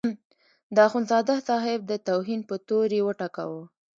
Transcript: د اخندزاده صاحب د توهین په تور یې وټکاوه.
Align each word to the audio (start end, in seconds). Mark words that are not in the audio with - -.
د 0.75 0.77
اخندزاده 0.87 1.35
صاحب 1.47 1.79
د 1.91 1.93
توهین 2.07 2.41
په 2.49 2.55
تور 2.67 2.87
یې 2.97 3.01
وټکاوه. 3.07 3.63